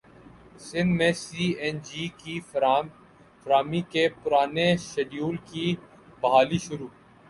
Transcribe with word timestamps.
سندھ 0.67 0.95
میں 0.97 1.11
C 1.15 1.45
N 1.61 1.77
G 1.87 2.07
کی 2.17 2.35
فراہمی 2.51 3.81
کے 3.91 4.07
پرانے 4.23 4.67
شیڈول 4.89 5.35
کی 5.49 5.75
بحالی 6.21 6.57
شروع 6.67 6.87